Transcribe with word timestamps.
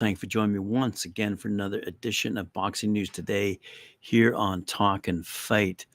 Thank 0.00 0.18
you 0.18 0.20
for 0.20 0.26
joining 0.26 0.52
me 0.52 0.60
once 0.60 1.06
again 1.06 1.36
for 1.36 1.48
another 1.48 1.80
edition 1.80 2.38
of 2.38 2.52
Boxing 2.52 2.92
News 2.92 3.08
Today 3.08 3.58
here 3.98 4.32
on 4.32 4.62
Talkin 4.62 5.24
Fight. 5.24 5.86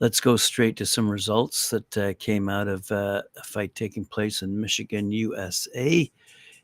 Let's 0.00 0.20
go 0.20 0.36
straight 0.36 0.76
to 0.78 0.86
some 0.86 1.08
results 1.08 1.70
that 1.70 1.96
uh, 1.96 2.14
came 2.18 2.48
out 2.48 2.66
of 2.66 2.90
uh, 2.90 3.22
a 3.36 3.42
fight 3.44 3.76
taking 3.76 4.04
place 4.04 4.42
in 4.42 4.60
Michigan, 4.60 5.12
USA. 5.12 6.10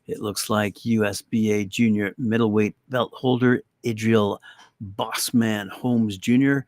It 0.07 0.19
looks 0.19 0.49
like 0.49 0.75
USBA 0.75 1.69
junior 1.69 2.13
middleweight 2.17 2.75
belt 2.89 3.13
holder 3.13 3.61
Adriel 3.85 4.41
Bossman 4.97 5.69
Holmes 5.69 6.17
Jr. 6.17 6.59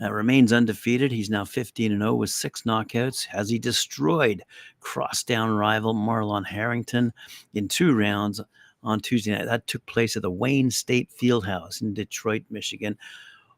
Uh, 0.00 0.10
remains 0.10 0.54
undefeated. 0.54 1.12
He's 1.12 1.28
now 1.28 1.44
15 1.44 1.92
and 1.92 2.00
0 2.00 2.14
with 2.14 2.30
six 2.30 2.62
knockouts. 2.62 3.26
Has 3.26 3.50
he 3.50 3.58
destroyed 3.58 4.42
crosstown 4.80 5.50
rival 5.50 5.94
Marlon 5.94 6.46
Harrington 6.46 7.12
in 7.52 7.68
two 7.68 7.94
rounds 7.94 8.40
on 8.82 9.00
Tuesday 9.00 9.32
night? 9.32 9.46
That 9.46 9.66
took 9.66 9.84
place 9.86 10.16
at 10.16 10.22
the 10.22 10.30
Wayne 10.30 10.70
State 10.70 11.10
Fieldhouse 11.10 11.80
in 11.82 11.94
Detroit, 11.94 12.44
Michigan. 12.50 12.96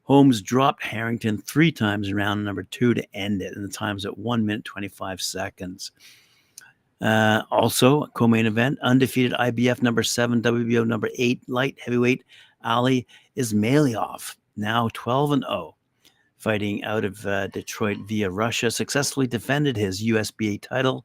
Holmes 0.05 0.43
dropped 0.43 0.83
Harrington 0.83 1.39
three 1.39 1.73
times 1.73 2.09
in 2.09 2.17
round 2.17 2.45
number 2.45 2.63
two 2.63 2.95
to 2.95 3.17
end 3.17 3.41
it, 3.41 3.57
and 3.57 3.65
the 3.65 3.73
time's 3.73 4.05
at 4.05 4.19
one 4.19 4.45
minute 4.45 4.65
25 4.65 5.21
seconds. 5.21 5.93
Uh, 7.01 7.43
also, 7.51 8.03
a 8.03 8.09
co-main 8.09 8.47
event, 8.47 8.79
undefeated 8.83 9.33
IBF 9.33 9.83
number 9.83 10.03
seven, 10.03 10.41
WBO 10.43 10.87
number 10.87 11.09
eight, 11.17 11.43
light 11.49 11.79
heavyweight 11.83 12.25
Ali 12.63 13.07
Ismailov, 13.37 14.37
now 14.57 14.89
12 14.93 15.33
and 15.33 15.43
0, 15.43 15.77
fighting 16.39 16.85
out 16.85 17.05
of 17.05 17.27
uh, 17.27 17.49
Detroit 17.49 17.99
via 18.07 18.31
Russia, 18.31 18.71
successfully 18.71 19.27
defended 19.27 19.77
his 19.77 20.03
USBA 20.03 20.63
title 20.63 21.05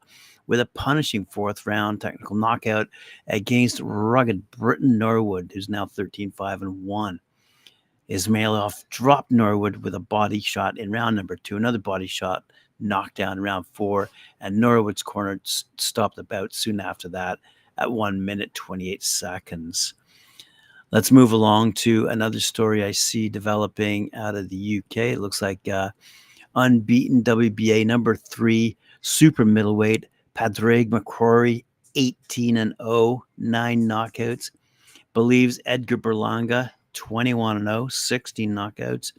with 0.50 0.60
a 0.60 0.66
punishing 0.66 1.26
fourth 1.26 1.68
round 1.68 2.02
technical 2.02 2.36
knockout 2.36 2.88
against 3.28 3.80
rugged 3.82 4.50
Britton 4.50 4.98
Norwood, 4.98 5.52
who's 5.54 5.70
now 5.70 5.86
13 5.86 6.32
5 6.32 6.62
and 6.64 6.84
1. 6.84 7.20
Ismailov 8.10 8.84
dropped 8.90 9.32
Norwood 9.32 9.84
with 9.84 9.94
a 9.94 10.00
body 10.00 10.40
shot 10.40 10.80
in 10.80 10.92
round 10.92 11.16
number 11.16 11.36
two, 11.36 11.56
another 11.56 11.78
body 11.78 12.08
shot 12.08 12.44
knocked 12.80 13.16
down 13.16 13.34
in 13.34 13.44
round 13.44 13.68
four, 13.74 14.10
and 14.42 14.58
Norwood's 14.58 15.04
corner 15.04 15.40
stopped 15.44 16.16
the 16.16 16.24
bout 16.24 16.52
soon 16.52 16.80
after 16.80 17.08
that 17.10 17.38
at 17.78 17.92
one 17.92 18.26
minute 18.26 18.52
28 18.56 19.04
seconds. 19.04 19.94
Let's 20.90 21.12
move 21.12 21.32
along 21.32 21.74
to 21.74 22.08
another 22.08 22.40
story 22.40 22.84
I 22.84 22.90
see 22.92 23.30
developing 23.30 24.12
out 24.16 24.34
of 24.34 24.50
the 24.50 24.80
UK. 24.80 24.98
It 24.98 25.20
looks 25.20 25.44
like 25.44 25.68
uh, 25.68 25.92
unbeaten 26.56 27.24
WBA 27.24 27.86
number 27.86 28.16
three 28.16 28.76
super 29.02 29.46
middleweight 29.46 30.08
Padraig 30.40 30.90
McCrory, 30.90 31.66
18 31.96 32.56
and 32.56 32.74
0, 32.82 33.26
nine 33.38 33.82
knockouts. 33.82 34.52
Believes 35.14 35.60
Edgar 35.66 35.98
Berlanga, 35.98 36.72
21 36.94 37.58
and 37.58 37.68
0, 37.68 37.88
16 37.90 38.50
knockouts. 38.50 39.12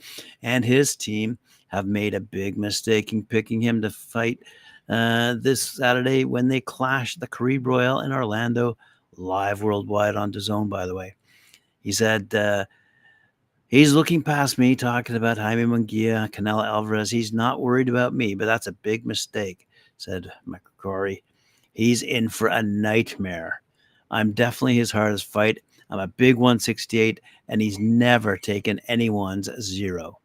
And 0.43 0.65
his 0.65 0.97
team 0.97 1.37
have 1.69 1.85
made 1.85 2.15
a 2.15 2.21
big 2.21 2.57
mistake 2.57 3.13
in 3.13 3.23
picking 3.23 3.61
him 3.61 3.83
to 3.83 3.91
fight 3.91 4.39
uh, 4.89 5.35
this 5.39 5.61
Saturday 5.61 6.25
when 6.25 6.49
they 6.49 6.63
clash 6.63 7.17
the 7.17 7.27
Caribe 7.27 7.67
Royale 7.67 8.01
in 8.01 8.13
Orlando, 8.13 8.79
live 9.19 9.63
worldwide 9.63 10.17
on 10.17 10.33
DAZN, 10.33 10.71
by 10.71 10.87
the 10.87 10.95
way. 10.95 11.17
He 11.81 11.93
said, 11.93 12.35
uh, 12.35 12.65
He's 13.71 13.93
looking 13.93 14.23
past 14.23 14.59
me, 14.59 14.75
talking 14.75 15.15
about 15.15 15.39
Jaime 15.39 15.63
Munguia, 15.63 16.29
Canelo 16.31 16.67
Alvarez. 16.67 17.09
He's 17.09 17.33
not 17.33 17.61
worried 17.61 17.89
about 17.89 18.13
me, 18.13 18.35
but 18.35 18.47
that's 18.47 18.67
a 18.67 18.73
big 18.73 19.07
mistake, 19.07 19.69
said 20.01 20.33
McCrory. 20.49 21.23
He's 21.73 22.03
in 22.03 22.29
for 22.29 22.49
a 22.49 22.63
nightmare. 22.63 23.63
I'm 24.11 24.33
definitely 24.33 24.77
his 24.77 24.91
hardest 24.91 25.27
fight. 25.27 25.63
I'm 25.91 25.99
a 25.99 26.07
big 26.07 26.37
168, 26.37 27.21
and 27.49 27.61
he's 27.61 27.79
never 27.79 28.37
taken 28.37 28.81
anyone's 28.89 29.51
zero. 29.61 30.19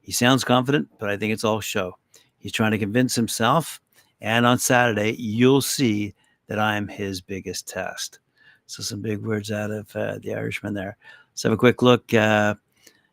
He 0.00 0.12
sounds 0.12 0.44
confident, 0.44 0.88
but 0.98 1.08
I 1.08 1.16
think 1.16 1.32
it's 1.32 1.44
all 1.44 1.60
show. 1.60 1.96
He's 2.38 2.52
trying 2.52 2.72
to 2.72 2.78
convince 2.78 3.14
himself, 3.14 3.80
and 4.20 4.44
on 4.44 4.58
Saturday, 4.58 5.12
you'll 5.12 5.62
see 5.62 6.14
that 6.48 6.58
I'm 6.58 6.88
his 6.88 7.20
biggest 7.20 7.68
test. 7.68 8.18
So 8.66 8.82
some 8.82 9.00
big 9.00 9.24
words 9.24 9.50
out 9.50 9.70
of 9.70 9.94
uh, 9.96 10.18
the 10.22 10.34
Irishman 10.34 10.74
there. 10.74 10.96
Let's 11.32 11.42
have 11.44 11.52
a 11.52 11.56
quick 11.56 11.82
look 11.82 12.12
uh, 12.12 12.54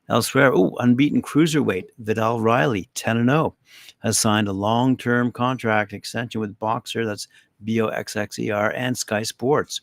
elsewhere. 0.09 0.51
Oh, 0.53 0.75
unbeaten 0.79 1.21
cruiserweight 1.21 1.85
Vidal 1.99 2.41
Riley, 2.41 2.89
10 2.93 3.17
and 3.17 3.29
0, 3.29 3.55
has 3.99 4.19
signed 4.19 4.47
a 4.47 4.53
long-term 4.53 5.31
contract 5.31 5.93
extension 5.93 6.41
with 6.41 6.57
Boxxer, 6.59 7.05
That's 7.05 7.27
B-O-X-X-E-R 7.63 8.71
and 8.71 8.97
Sky 8.97 9.23
Sports. 9.23 9.81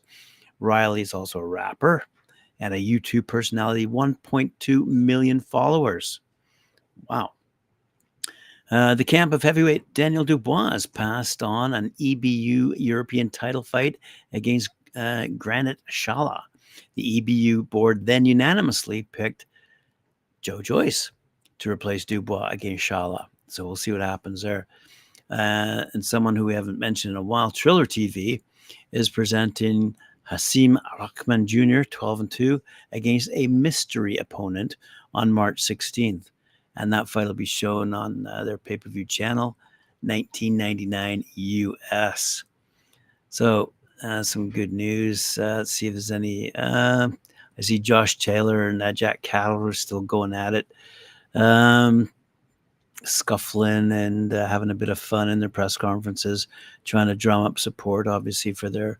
Riley 0.60 1.02
is 1.02 1.14
also 1.14 1.40
a 1.40 1.46
rapper 1.46 2.04
and 2.60 2.72
a 2.72 2.78
YouTube 2.78 3.26
personality, 3.26 3.86
1.2 3.86 4.86
million 4.86 5.40
followers. 5.40 6.20
Wow. 7.08 7.32
Uh, 8.70 8.94
the 8.94 9.04
camp 9.04 9.32
of 9.32 9.42
heavyweight 9.42 9.92
Daniel 9.92 10.24
Dubois 10.24 10.86
passed 10.86 11.42
on 11.42 11.74
an 11.74 11.92
EBU 12.00 12.74
European 12.76 13.28
title 13.28 13.62
fight 13.62 13.98
against 14.32 14.70
uh, 14.96 15.26
Granit 15.36 15.78
Shala. 15.90 16.40
The 16.94 17.20
EBU 17.20 17.68
board 17.68 18.06
then 18.06 18.24
unanimously 18.24 19.02
picked 19.12 19.46
Joe 20.44 20.60
Joyce 20.60 21.10
to 21.58 21.70
replace 21.70 22.04
Dubois 22.04 22.48
against 22.50 22.84
Shala. 22.84 23.26
So 23.48 23.64
we'll 23.64 23.76
see 23.76 23.92
what 23.92 24.02
happens 24.02 24.42
there. 24.42 24.66
Uh, 25.30 25.84
and 25.94 26.04
someone 26.04 26.36
who 26.36 26.44
we 26.44 26.54
haven't 26.54 26.78
mentioned 26.78 27.12
in 27.12 27.16
a 27.16 27.22
while, 27.22 27.50
Triller 27.50 27.86
TV, 27.86 28.42
is 28.92 29.08
presenting 29.08 29.96
Hasim 30.30 30.78
Rahman 30.98 31.46
Jr., 31.46 31.82
12 31.82 32.20
and 32.20 32.30
2, 32.30 32.62
against 32.92 33.30
a 33.32 33.46
mystery 33.46 34.18
opponent 34.18 34.76
on 35.14 35.32
March 35.32 35.62
16th. 35.62 36.26
And 36.76 36.92
that 36.92 37.08
fight 37.08 37.26
will 37.26 37.34
be 37.34 37.46
shown 37.46 37.94
on 37.94 38.26
uh, 38.26 38.44
their 38.44 38.58
pay 38.58 38.76
per 38.76 38.90
view 38.90 39.06
channel, 39.06 39.56
1999 40.02 41.24
US. 41.34 42.44
So 43.30 43.72
uh, 44.02 44.22
some 44.22 44.50
good 44.50 44.72
news. 44.74 45.38
Uh, 45.38 45.58
let's 45.58 45.70
see 45.70 45.86
if 45.86 45.94
there's 45.94 46.10
any. 46.10 46.54
Uh, 47.56 47.58
I 47.58 47.62
see 47.62 47.78
Josh 47.78 48.18
Taylor 48.18 48.68
and 48.68 48.82
uh, 48.82 48.92
Jack 48.92 49.22
Catterall 49.22 49.68
are 49.68 49.72
still 49.72 50.00
going 50.00 50.34
at 50.34 50.54
it, 50.54 50.66
um, 51.34 52.10
scuffling 53.04 53.92
and 53.92 54.32
uh, 54.32 54.46
having 54.46 54.70
a 54.70 54.74
bit 54.74 54.88
of 54.88 54.98
fun 54.98 55.28
in 55.28 55.40
their 55.40 55.48
press 55.48 55.76
conferences, 55.76 56.48
trying 56.84 57.08
to 57.08 57.14
drum 57.14 57.44
up 57.44 57.58
support, 57.58 58.06
obviously, 58.06 58.52
for 58.52 58.70
their 58.70 58.98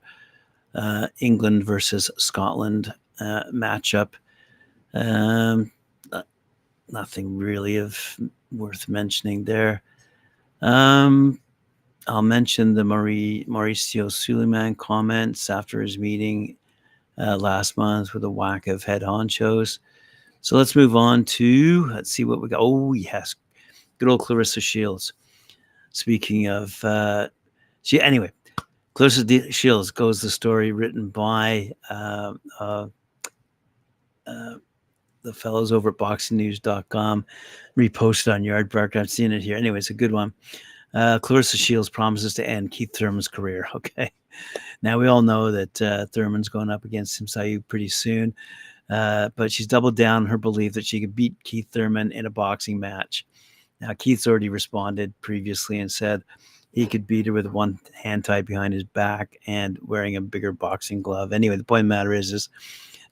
uh, 0.75 1.09
England 1.21 1.65
versus 1.65 2.11
Scotland 2.19 2.93
matchup. 3.21 4.11
Um, 4.93 5.71
nothing 6.89 7.37
really 7.37 7.77
of 7.77 8.19
worth 8.53 8.89
mentioning 8.89 9.45
there. 9.45 9.83
Um, 10.63 11.41
I'll 12.07 12.23
mention 12.23 12.75
the 12.75 12.85
Marie, 12.85 13.45
Mauricio 13.49 14.11
Sulaiman 14.11 14.75
comments 14.75 15.49
after 15.51 15.81
his 15.81 15.99
meeting 15.99 16.57
uh, 17.19 17.37
last 17.37 17.77
month 17.77 18.15
with 18.15 18.25
a 18.25 18.31
whack 18.31 18.67
of 18.67 18.85
head 18.85 19.03
honchos. 19.03 19.79
So 20.41 20.57
let's 20.57 20.77
move 20.77 20.95
on 20.95 21.25
to 21.25 21.87
let's 21.87 22.11
see 22.11 22.25
what 22.25 22.41
we 22.41 22.49
got. 22.49 22.61
Oh 22.61 22.93
yes, 22.93 23.35
good 23.99 24.09
old 24.09 24.21
Claressa 24.21 24.61
Shields. 24.61 25.13
Speaking 25.91 26.49
of, 26.49 26.83
uh, 26.85 27.29
she 27.83 28.01
anyway, 28.01 28.31
Claressa 28.95 29.53
Shields 29.53 29.91
goes 29.91 30.21
the 30.21 30.31
story 30.31 30.73
written 30.73 31.09
by 31.09 31.71
uh, 31.89 32.35
uh, 32.61 32.89
uh, 34.27 34.55
the 35.23 35.33
fellows 35.33 35.73
over 35.73 35.89
at 35.89 35.97
BoxingNews.com, 35.97 37.25
reposted 37.77 38.35
on 38.35 38.43
Yardbark. 38.43 38.97
I've 38.97 39.11
seen 39.11 39.33
it 39.33 39.43
here. 39.43 39.57
Anyway, 39.57 39.79
it's 39.79 39.91
a 39.91 39.95
good 39.95 40.13
one. 40.13 40.33
Uh, 40.93 41.19
Claressa 41.19 41.57
Shields 41.57 41.89
promises 41.89 42.35
to 42.35 42.49
end 42.49 42.71
Keith 42.71 42.95
Thurman's 42.95 43.29
career. 43.29 43.67
Okay. 43.75 44.13
Now 44.83 44.99
we 44.99 45.07
all 45.07 45.23
know 45.23 45.51
that 45.51 45.83
uh, 45.83 46.07
Thurman's 46.07 46.49
going 46.49 46.71
up 46.71 46.85
against 46.85 47.19
Tim 47.19 47.27
Tszyu 47.27 47.65
pretty 47.69 47.89
soon, 47.89 48.35
uh, 48.91 49.31
but 49.37 49.51
she's 49.51 49.67
doubled 49.67 49.97
down 49.97 50.27
her 50.27 50.39
belief 50.39 50.73
that 50.75 50.87
she 50.87 51.01
could 51.01 51.15
beat 51.15 51.35
Keith 51.45 51.69
Thurman 51.71 52.13
in 52.13 52.27
a 52.27 52.31
boxing 52.31 52.79
match. 52.79 53.25
Now 53.81 53.93
Keith's 53.95 54.27
already 54.27 54.49
responded 54.49 55.13
previously 55.21 55.79
and 55.81 55.91
said 55.91 56.23
he 56.73 56.87
could 56.87 57.07
beat 57.07 57.27
her 57.27 57.33
with 57.33 57.47
one 57.47 57.79
hand 57.93 58.25
tied 58.25 58.47
behind 58.47 58.75
his 58.75 58.85
back 58.85 59.39
and 59.47 59.79
wearing 59.83 60.17
a 60.17 60.21
bigger 60.21 60.53
boxing 60.53 61.03
glove. 61.03 61.33
Anyway, 61.33 61.57
the 61.57 61.65
point 61.65 61.81
of 61.81 61.85
the 61.87 61.95
matter 61.95 62.13
is, 62.13 62.33
is 62.33 62.49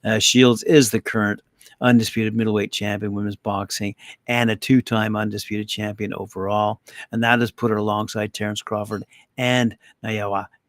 uh, 0.03 0.19
Shields 0.19 0.63
is 0.63 0.91
the 0.91 1.01
current 1.01 1.41
undisputed 1.81 2.35
middleweight 2.35 2.71
champion 2.71 3.13
women's 3.13 3.35
boxing 3.35 3.95
and 4.27 4.49
a 4.49 4.55
two-time 4.55 5.15
undisputed 5.15 5.67
champion 5.67 6.13
overall. 6.13 6.81
And 7.11 7.23
that 7.23 7.39
has 7.39 7.51
put 7.51 7.71
her 7.71 7.77
alongside 7.77 8.33
Terence 8.33 8.61
Crawford 8.61 9.03
and 9.37 9.77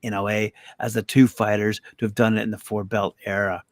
Naoya 0.05 0.47
Inoue 0.47 0.53
as 0.81 0.95
the 0.95 1.03
two 1.03 1.27
fighters 1.27 1.81
to 1.99 2.05
have 2.05 2.15
done 2.15 2.39
it 2.39 2.43
in 2.43 2.51
the 2.51 2.59
four 2.59 2.85
belt 2.85 3.17
era. 3.25 3.62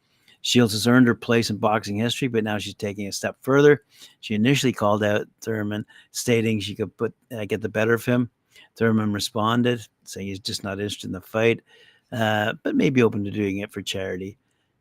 Shields 0.43 0.73
has 0.73 0.89
earned 0.89 1.07
her 1.07 1.15
place 1.15 1.51
in 1.51 1.57
boxing 1.57 1.97
history, 1.97 2.27
but 2.27 2.43
now 2.43 2.59
she's 2.59 2.75
taking 2.75 3.07
a 3.07 3.13
step 3.13 3.37
further. 3.43 3.85
She 4.21 4.35
initially 4.35 4.73
called 4.73 5.05
out 5.05 5.29
Thurman, 5.41 5.87
stating 6.11 6.59
she 6.59 6.75
could 6.75 6.97
put 6.97 7.15
uh, 7.33 7.45
get 7.45 7.61
the 7.61 7.69
better 7.69 7.95
of 7.95 8.05
him. 8.05 8.29
Thurman 8.77 9.13
responded, 9.13 9.87
saying 10.05 10.27
he's 10.27 10.41
just 10.41 10.65
not 10.65 10.81
interested 10.81 11.07
in 11.07 11.13
the 11.13 11.21
fight, 11.21 11.61
uh, 12.11 12.55
but 12.65 12.75
maybe 12.75 13.03
open 13.03 13.25
to 13.25 13.31
doing 13.31 13.59
it 13.59 13.73
for 13.73 13.83
charity. 13.83 14.37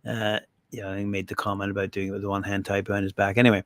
Uh, 0.07 0.39
yeah, 0.71 0.97
he 0.97 1.05
made 1.05 1.27
the 1.27 1.35
comment 1.35 1.69
about 1.69 1.91
doing 1.91 2.07
it 2.07 2.11
with 2.11 2.25
one 2.25 2.43
hand 2.43 2.65
tied 2.65 2.85
behind 2.85 3.03
his 3.03 3.13
back. 3.13 3.37
Anyway, 3.37 3.63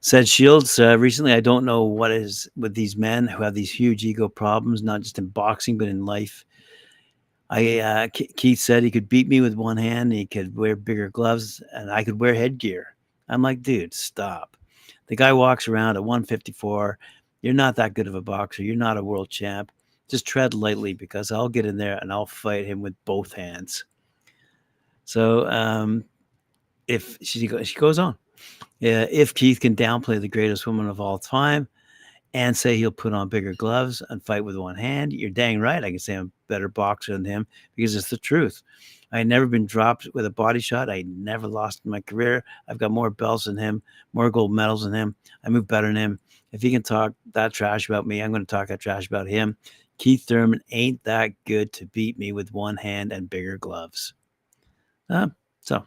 said 0.00 0.26
Shields 0.26 0.78
uh, 0.78 0.98
recently, 0.98 1.32
I 1.32 1.40
don't 1.40 1.64
know 1.64 1.84
what 1.84 2.10
is 2.10 2.48
with 2.56 2.74
these 2.74 2.96
men 2.96 3.28
who 3.28 3.42
have 3.42 3.54
these 3.54 3.70
huge 3.70 4.04
ego 4.04 4.28
problems, 4.28 4.82
not 4.82 5.02
just 5.02 5.18
in 5.18 5.26
boxing, 5.28 5.78
but 5.78 5.88
in 5.88 6.04
life. 6.04 6.44
I 7.50 7.80
uh, 7.80 8.08
Keith 8.12 8.60
said 8.60 8.84
he 8.84 8.92
could 8.92 9.08
beat 9.08 9.28
me 9.28 9.40
with 9.40 9.54
one 9.54 9.76
hand, 9.76 10.12
he 10.12 10.24
could 10.24 10.56
wear 10.56 10.76
bigger 10.76 11.10
gloves, 11.10 11.60
and 11.72 11.90
I 11.90 12.04
could 12.04 12.20
wear 12.20 12.32
headgear. 12.32 12.94
I'm 13.28 13.42
like, 13.42 13.60
dude, 13.60 13.92
stop. 13.92 14.56
The 15.08 15.16
guy 15.16 15.32
walks 15.32 15.66
around 15.66 15.96
at 15.96 16.04
154. 16.04 16.98
You're 17.42 17.52
not 17.52 17.74
that 17.76 17.94
good 17.94 18.06
of 18.06 18.14
a 18.14 18.22
boxer. 18.22 18.62
You're 18.62 18.76
not 18.76 18.96
a 18.96 19.04
world 19.04 19.30
champ. 19.30 19.72
Just 20.08 20.26
tread 20.26 20.54
lightly 20.54 20.94
because 20.94 21.32
I'll 21.32 21.48
get 21.48 21.66
in 21.66 21.76
there 21.76 21.98
and 21.98 22.12
I'll 22.12 22.26
fight 22.26 22.66
him 22.66 22.80
with 22.80 22.94
both 23.04 23.32
hands. 23.32 23.84
So 25.04 25.48
um, 25.48 26.04
if 26.86 27.18
she, 27.20 27.48
she 27.64 27.74
goes 27.74 27.98
on, 27.98 28.14
uh, 28.82 29.06
if 29.10 29.34
Keith 29.34 29.58
can 29.58 29.74
downplay 29.74 30.20
the 30.20 30.28
greatest 30.28 30.66
woman 30.66 30.88
of 30.88 31.00
all 31.00 31.18
time, 31.18 31.66
and 32.32 32.56
say 32.56 32.76
he'll 32.76 32.90
put 32.90 33.12
on 33.12 33.28
bigger 33.28 33.54
gloves 33.54 34.02
and 34.08 34.22
fight 34.22 34.44
with 34.44 34.56
one 34.56 34.76
hand, 34.76 35.12
you're 35.12 35.30
dang 35.30 35.60
right. 35.60 35.82
I 35.82 35.90
can 35.90 35.98
say 35.98 36.14
I'm 36.14 36.26
a 36.26 36.52
better 36.52 36.68
boxer 36.68 37.12
than 37.12 37.24
him 37.24 37.46
because 37.74 37.96
it's 37.96 38.10
the 38.10 38.16
truth. 38.16 38.62
I 39.12 39.24
never 39.24 39.46
been 39.46 39.66
dropped 39.66 40.08
with 40.14 40.24
a 40.24 40.30
body 40.30 40.60
shot. 40.60 40.88
I 40.88 41.02
never 41.02 41.48
lost 41.48 41.82
in 41.84 41.90
my 41.90 42.00
career. 42.00 42.44
I've 42.68 42.78
got 42.78 42.92
more 42.92 43.10
belts 43.10 43.44
than 43.44 43.56
him, 43.56 43.82
more 44.12 44.30
gold 44.30 44.52
medals 44.52 44.84
than 44.84 44.94
him. 44.94 45.16
I 45.44 45.48
move 45.48 45.66
better 45.66 45.88
than 45.88 45.96
him. 45.96 46.20
If 46.52 46.62
he 46.62 46.70
can 46.70 46.82
talk 46.82 47.12
that 47.32 47.52
trash 47.52 47.88
about 47.88 48.06
me, 48.06 48.22
I'm 48.22 48.30
going 48.30 48.46
to 48.46 48.50
talk 48.50 48.68
that 48.68 48.80
trash 48.80 49.06
about 49.06 49.26
him. 49.26 49.56
Keith 49.98 50.24
Thurman 50.24 50.60
ain't 50.70 51.02
that 51.04 51.32
good 51.44 51.72
to 51.74 51.86
beat 51.86 52.18
me 52.18 52.32
with 52.32 52.52
one 52.52 52.76
hand 52.76 53.12
and 53.12 53.28
bigger 53.28 53.58
gloves. 53.58 54.14
Uh, 55.08 55.28
so 55.60 55.84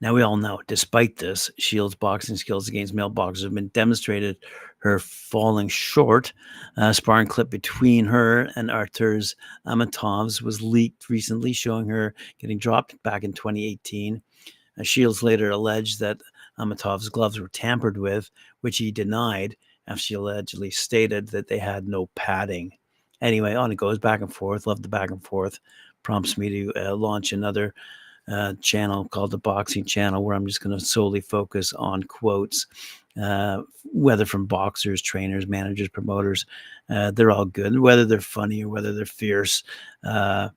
now 0.00 0.12
we 0.12 0.22
all 0.22 0.36
know, 0.36 0.60
despite 0.66 1.16
this, 1.16 1.50
Shields' 1.58 1.94
boxing 1.94 2.36
skills 2.36 2.68
against 2.68 2.94
male 2.94 3.08
boxers 3.08 3.44
have 3.44 3.54
been 3.54 3.68
demonstrated. 3.68 4.36
Her 4.78 4.98
falling 4.98 5.68
short, 5.68 6.34
a 6.76 6.92
sparring 6.92 7.28
clip 7.28 7.48
between 7.48 8.04
her 8.04 8.50
and 8.54 8.70
Arturs 8.70 9.34
Amatovs 9.66 10.42
was 10.42 10.60
leaked 10.60 11.08
recently, 11.08 11.54
showing 11.54 11.88
her 11.88 12.14
getting 12.38 12.58
dropped 12.58 13.02
back 13.02 13.24
in 13.24 13.32
2018. 13.32 14.20
Uh, 14.78 14.82
Shields 14.82 15.22
later 15.22 15.50
alleged 15.50 16.00
that 16.00 16.20
Amatov's 16.58 17.08
gloves 17.08 17.40
were 17.40 17.48
tampered 17.48 17.96
with, 17.96 18.30
which 18.60 18.76
he 18.76 18.92
denied 18.92 19.56
after 19.86 20.02
she 20.02 20.14
allegedly 20.14 20.70
stated 20.70 21.28
that 21.28 21.48
they 21.48 21.58
had 21.58 21.88
no 21.88 22.06
padding. 22.14 22.72
Anyway, 23.20 23.54
on 23.54 23.72
it 23.72 23.76
goes 23.76 23.98
back 23.98 24.20
and 24.20 24.34
forth. 24.34 24.66
Love 24.66 24.82
the 24.82 24.88
back 24.88 25.10
and 25.10 25.24
forth. 25.24 25.60
Prompts 26.02 26.36
me 26.36 26.50
to 26.50 26.72
uh, 26.76 26.94
launch 26.94 27.32
another 27.32 27.74
uh, 28.28 28.54
channel 28.60 29.08
called 29.08 29.30
the 29.30 29.38
Boxing 29.38 29.84
Channel, 29.84 30.22
where 30.22 30.34
I'm 30.34 30.46
just 30.46 30.62
going 30.62 30.76
to 30.76 30.84
solely 30.84 31.20
focus 31.20 31.72
on 31.74 32.02
quotes, 32.04 32.66
uh, 33.20 33.62
whether 33.84 34.24
from 34.24 34.46
boxers, 34.46 35.02
trainers, 35.02 35.46
managers, 35.46 35.88
promoters. 35.88 36.46
Uh, 36.88 37.10
they're 37.10 37.30
all 37.30 37.44
good, 37.44 37.78
whether 37.78 38.04
they're 38.04 38.20
funny 38.20 38.64
or 38.64 38.68
whether 38.68 38.92
they're 38.92 39.06
fierce. 39.06 39.62
Uh, 40.04 40.48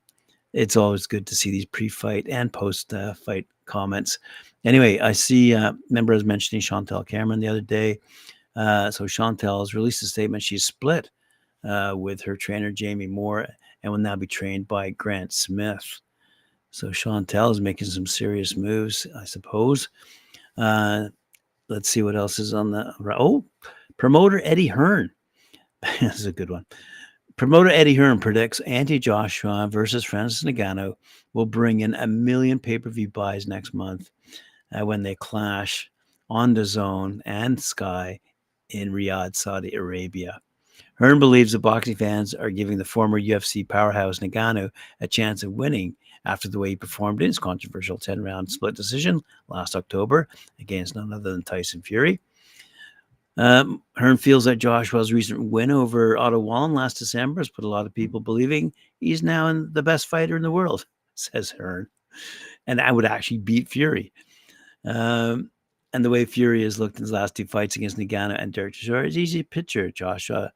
it's 0.52 0.76
always 0.76 1.06
good 1.06 1.26
to 1.26 1.36
see 1.36 1.50
these 1.50 1.66
pre-fight 1.66 2.26
and 2.28 2.52
post-fight 2.52 3.46
comments. 3.66 4.18
Anyway, 4.64 4.98
I 4.98 5.12
see. 5.12 5.54
Uh, 5.54 5.74
remember, 5.90 6.14
I 6.14 6.16
was 6.16 6.24
mentioning 6.24 6.62
Chantel 6.62 7.06
Cameron 7.06 7.40
the 7.40 7.48
other 7.48 7.60
day. 7.60 7.98
Uh, 8.56 8.90
so 8.90 9.04
Chantel 9.04 9.60
has 9.60 9.74
released 9.74 10.02
a 10.02 10.06
statement. 10.06 10.42
She's 10.42 10.64
split 10.64 11.10
with 11.62 12.22
her 12.22 12.34
trainer 12.34 12.72
Jamie 12.72 13.06
Moore 13.06 13.46
and 13.82 13.92
will 13.92 13.98
now 13.98 14.16
be 14.16 14.26
trained 14.26 14.66
by 14.66 14.90
Grant 14.90 15.32
Smith. 15.32 16.00
So 16.78 16.90
Chantel 16.90 17.50
is 17.50 17.60
making 17.60 17.88
some 17.88 18.06
serious 18.06 18.56
moves, 18.56 19.04
I 19.16 19.24
suppose. 19.24 19.88
Uh, 20.56 21.08
let's 21.68 21.88
see 21.88 22.02
what 22.02 22.14
else 22.14 22.38
is 22.38 22.54
on 22.54 22.70
the 22.70 22.94
oh 23.18 23.44
promoter 23.96 24.40
Eddie 24.44 24.68
Hearn. 24.68 25.10
this 26.00 26.20
is 26.20 26.26
a 26.26 26.32
good 26.32 26.50
one. 26.50 26.64
Promoter 27.34 27.68
Eddie 27.70 27.96
Hearn 27.96 28.20
predicts 28.20 28.60
Anthony 28.60 29.00
Joshua 29.00 29.66
versus 29.68 30.04
Francis 30.04 30.44
Ngannou 30.44 30.94
will 31.32 31.46
bring 31.46 31.80
in 31.80 31.96
a 31.96 32.06
million 32.06 32.60
pay-per-view 32.60 33.08
buys 33.08 33.48
next 33.48 33.74
month 33.74 34.08
uh, 34.72 34.86
when 34.86 35.02
they 35.02 35.16
clash 35.16 35.90
on 36.30 36.54
DAZN 36.54 37.20
and 37.24 37.60
Sky 37.60 38.20
in 38.70 38.92
Riyadh, 38.92 39.34
Saudi 39.34 39.74
Arabia. 39.74 40.40
Hearn 40.94 41.18
believes 41.18 41.50
the 41.50 41.58
boxing 41.58 41.96
fans 41.96 42.34
are 42.34 42.50
giving 42.50 42.78
the 42.78 42.84
former 42.84 43.20
UFC 43.20 43.68
powerhouse 43.68 44.20
Ngannou 44.20 44.70
a 45.00 45.08
chance 45.08 45.42
of 45.42 45.50
winning 45.50 45.96
after 46.28 46.48
the 46.48 46.58
way 46.58 46.68
he 46.68 46.76
performed 46.76 47.20
in 47.22 47.26
his 47.26 47.38
controversial 47.38 47.98
10 47.98 48.22
round 48.22 48.50
split 48.50 48.76
decision 48.76 49.20
last 49.48 49.74
October 49.74 50.28
against 50.60 50.94
none 50.94 51.12
other 51.12 51.32
than 51.32 51.42
Tyson 51.42 51.82
Fury. 51.82 52.20
Um, 53.38 53.82
Hearn 53.96 54.16
feels 54.16 54.44
that 54.44 54.56
Joshua's 54.56 55.12
recent 55.12 55.42
win 55.50 55.70
over 55.70 56.18
Otto 56.18 56.38
Wallin 56.38 56.74
last 56.74 56.98
December 56.98 57.40
has 57.40 57.48
put 57.48 57.64
a 57.64 57.68
lot 57.68 57.86
of 57.86 57.94
people 57.94 58.20
believing 58.20 58.72
he's 59.00 59.22
now 59.22 59.52
the 59.52 59.82
best 59.82 60.08
fighter 60.08 60.36
in 60.36 60.42
the 60.42 60.50
world, 60.50 60.86
says 61.14 61.50
Hearn. 61.50 61.88
And 62.66 62.80
I 62.80 62.92
would 62.92 63.04
actually 63.04 63.38
beat 63.38 63.68
Fury. 63.68 64.12
Um, 64.84 65.50
and 65.92 66.04
the 66.04 66.10
way 66.10 66.24
Fury 66.24 66.62
has 66.64 66.78
looked 66.78 66.96
in 66.96 67.02
his 67.02 67.12
last 67.12 67.34
two 67.34 67.46
fights 67.46 67.76
against 67.76 67.96
Ngannou 67.96 68.40
and 68.40 68.52
Derek 68.52 68.74
Chisora 68.74 69.06
is 69.06 69.16
easy 69.16 69.42
to 69.42 69.48
picture 69.48 69.90
Joshua. 69.90 70.52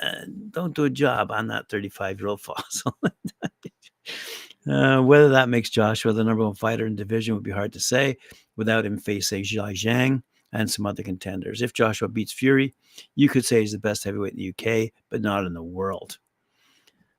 Uh, 0.00 0.10
don't 0.50 0.74
do 0.74 0.84
a 0.84 0.90
job 0.90 1.32
on 1.32 1.48
that 1.48 1.68
35 1.68 2.20
year 2.20 2.28
old 2.28 2.40
fossil. 2.40 2.96
Uh, 4.68 5.00
whether 5.00 5.30
that 5.30 5.48
makes 5.48 5.70
Joshua 5.70 6.12
the 6.12 6.24
number 6.24 6.44
one 6.44 6.54
fighter 6.54 6.86
in 6.86 6.94
division 6.94 7.34
would 7.34 7.42
be 7.42 7.50
hard 7.50 7.72
to 7.72 7.80
say 7.80 8.16
without 8.56 8.84
him 8.84 8.98
facing 8.98 9.42
Zhilei 9.42 9.72
Zhang 9.72 10.22
and 10.52 10.70
some 10.70 10.84
other 10.84 11.02
contenders. 11.02 11.62
If 11.62 11.72
Joshua 11.72 12.08
beats 12.08 12.32
Fury, 12.32 12.74
you 13.14 13.28
could 13.28 13.44
say 13.44 13.60
he's 13.60 13.72
the 13.72 13.78
best 13.78 14.04
heavyweight 14.04 14.34
in 14.34 14.38
the 14.38 14.50
UK, 14.50 14.90
but 15.08 15.22
not 15.22 15.46
in 15.46 15.54
the 15.54 15.62
world. 15.62 16.18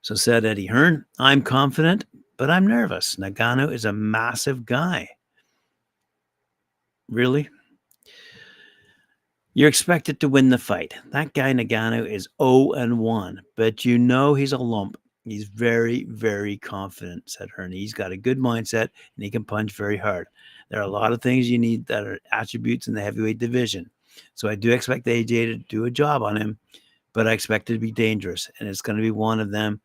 So 0.01 0.15
said 0.15 0.45
Eddie 0.45 0.67
Hearn, 0.67 1.05
I'm 1.17 1.41
confident, 1.41 2.05
but 2.37 2.51
I'm 2.51 2.67
nervous. 2.67 3.15
Ngannou 3.15 3.73
is 3.73 3.85
a 3.85 3.93
massive 3.93 4.65
guy. 4.65 5.09
Really? 7.09 7.49
You're 9.53 9.69
expected 9.69 10.19
to 10.19 10.29
win 10.29 10.49
the 10.49 10.57
fight. 10.57 10.93
That 11.11 11.33
guy 11.33 11.53
Ngannou 11.53 12.07
is 12.09 12.27
0 12.41 12.71
and 12.73 12.99
1, 12.99 13.41
but 13.57 13.83
you 13.83 13.97
know 13.97 14.33
he's 14.33 14.53
a 14.53 14.57
lump 14.57 14.97
He's 15.23 15.45
very, 15.45 16.05
very 16.05 16.57
confident, 16.57 17.29
said 17.29 17.49
Hearn. 17.49 17.71
He's 17.71 17.93
got 17.93 18.11
a 18.11 18.17
good 18.17 18.39
mindset 18.39 18.89
and 19.15 19.23
he 19.23 19.29
can 19.29 19.43
punch 19.43 19.73
very 19.73 19.97
hard. 19.97 20.27
There 20.69 20.79
are 20.79 20.83
a 20.83 20.87
lot 20.87 21.13
of 21.13 21.21
things 21.21 21.49
you 21.49 21.59
need 21.59 21.85
that 21.87 22.07
are 22.07 22.19
attributes 22.31 22.87
in 22.87 22.93
the 22.93 23.01
heavyweight 23.01 23.37
division. 23.37 23.89
So 24.33 24.49
I 24.49 24.55
do 24.55 24.71
expect 24.71 25.05
AJ 25.05 25.27
to 25.27 25.57
do 25.57 25.85
a 25.85 25.91
job 25.91 26.23
on 26.23 26.37
him, 26.37 26.57
but 27.13 27.27
I 27.27 27.33
expect 27.33 27.69
it 27.69 27.73
to 27.73 27.79
be 27.79 27.91
dangerous. 27.91 28.49
And 28.59 28.67
it's 28.67 28.81
going 28.81 28.97
to 28.97 29.03
be 29.03 29.11
one 29.11 29.39
of 29.39 29.51
them 29.51 29.79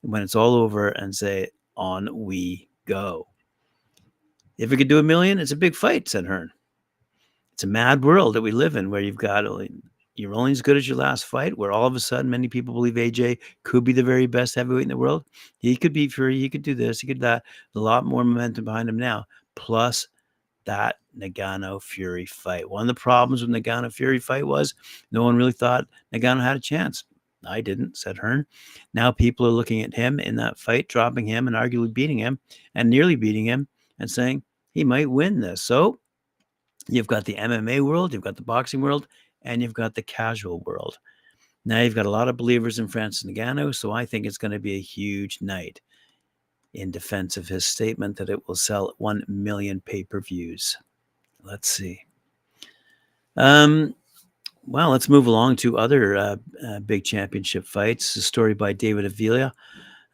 when 0.00 0.22
it's 0.22 0.34
all 0.34 0.54
over 0.54 0.88
and 0.88 1.14
say, 1.14 1.50
on 1.76 2.08
we 2.12 2.68
go. 2.84 3.26
If 4.58 4.70
we 4.70 4.76
could 4.76 4.88
do 4.88 4.98
a 4.98 5.02
million, 5.02 5.38
it's 5.38 5.52
a 5.52 5.56
big 5.56 5.74
fight, 5.74 6.08
said 6.08 6.26
Hearn. 6.26 6.50
It's 7.52 7.64
a 7.64 7.68
mad 7.68 8.04
world 8.04 8.34
that 8.34 8.42
we 8.42 8.50
live 8.50 8.76
in 8.76 8.90
where 8.90 9.00
you've 9.00 9.16
got 9.16 9.46
you're 10.20 10.34
only 10.34 10.52
as 10.52 10.62
good 10.62 10.76
as 10.76 10.88
your 10.88 10.98
last 10.98 11.24
fight, 11.24 11.56
where 11.56 11.72
all 11.72 11.86
of 11.86 11.96
a 11.96 12.00
sudden 12.00 12.30
many 12.30 12.48
people 12.48 12.74
believe 12.74 12.94
AJ 12.94 13.38
could 13.64 13.84
be 13.84 13.92
the 13.92 14.02
very 14.02 14.26
best 14.26 14.54
heavyweight 14.54 14.82
in 14.82 14.88
the 14.88 14.96
world. 14.96 15.24
He 15.58 15.76
could 15.76 15.92
beat 15.92 16.12
Fury, 16.12 16.38
he 16.38 16.48
could 16.48 16.62
do 16.62 16.74
this, 16.74 17.00
he 17.00 17.06
could 17.06 17.20
that. 17.20 17.44
A 17.74 17.80
lot 17.80 18.04
more 18.04 18.24
momentum 18.24 18.64
behind 18.64 18.88
him 18.88 18.98
now. 18.98 19.24
Plus 19.54 20.06
that 20.64 20.96
Ngannou 21.18 21.82
Fury 21.82 22.26
fight. 22.26 22.68
One 22.68 22.82
of 22.82 22.94
the 22.94 23.00
problems 23.00 23.42
with 23.42 23.50
Ngannou 23.50 23.92
Fury 23.92 24.18
fight 24.18 24.46
was 24.46 24.74
no 25.10 25.24
one 25.24 25.36
really 25.36 25.52
thought 25.52 25.88
Ngannou 26.14 26.42
had 26.42 26.56
a 26.56 26.60
chance. 26.60 27.04
I 27.46 27.60
didn't, 27.60 27.96
said 27.96 28.18
Hearn. 28.18 28.46
Now 28.92 29.10
people 29.10 29.46
are 29.46 29.50
looking 29.50 29.82
at 29.82 29.94
him 29.94 30.20
in 30.20 30.36
that 30.36 30.58
fight, 30.58 30.88
dropping 30.88 31.26
him 31.26 31.46
and 31.46 31.56
arguably 31.56 31.92
beating 31.92 32.18
him 32.18 32.38
and 32.74 32.90
nearly 32.90 33.16
beating 33.16 33.46
him 33.46 33.66
and 33.98 34.10
saying 34.10 34.42
he 34.72 34.84
might 34.84 35.10
win 35.10 35.40
this. 35.40 35.62
So 35.62 35.98
you've 36.88 37.06
got 37.06 37.24
the 37.24 37.34
MMA 37.34 37.80
world, 37.80 38.12
you've 38.12 38.22
got 38.22 38.36
the 38.36 38.42
boxing 38.42 38.80
world, 38.80 39.08
and 39.42 39.62
you've 39.62 39.74
got 39.74 39.94
the 39.94 40.02
casual 40.02 40.60
world. 40.60 40.98
Now 41.64 41.82
you've 41.82 41.94
got 41.94 42.06
a 42.06 42.10
lot 42.10 42.28
of 42.28 42.36
believers 42.36 42.78
in 42.78 42.88
Francis 42.88 43.30
Ngannou, 43.30 43.74
so 43.74 43.92
I 43.92 44.06
think 44.06 44.26
it's 44.26 44.38
going 44.38 44.52
to 44.52 44.58
be 44.58 44.76
a 44.76 44.80
huge 44.80 45.38
night 45.40 45.80
in 46.72 46.90
defense 46.90 47.36
of 47.36 47.48
his 47.48 47.64
statement 47.64 48.16
that 48.16 48.30
it 48.30 48.46
will 48.46 48.54
sell 48.54 48.94
1 48.98 49.24
million 49.28 49.80
pay-per-views. 49.80 50.76
Let's 51.42 51.68
see. 51.68 52.02
Um, 53.36 53.94
well, 54.66 54.90
let's 54.90 55.08
move 55.08 55.26
along 55.26 55.56
to 55.56 55.78
other 55.78 56.16
uh, 56.16 56.36
uh, 56.66 56.80
big 56.80 57.04
championship 57.04 57.66
fights. 57.66 58.14
A 58.16 58.22
story 58.22 58.54
by 58.54 58.72
David 58.72 59.04
Avila. 59.04 59.52